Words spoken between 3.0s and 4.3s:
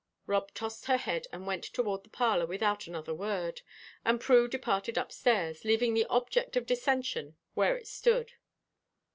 word, and